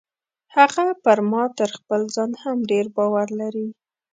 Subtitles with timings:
[0.55, 3.67] هغه پر ما تر خپل ځان هم ډیر باور لري.